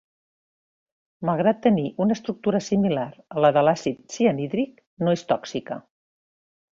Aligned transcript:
Malgrat 1.29 1.59
tenir 1.65 1.83
una 2.05 2.17
estructura 2.19 2.61
similar 2.69 3.05
a 3.37 3.43
la 3.45 3.51
de 3.59 3.63
l'àcid 3.69 4.01
cianhídric, 4.15 4.81
no 5.07 5.15
és 5.19 5.25
tòxica. 5.33 5.79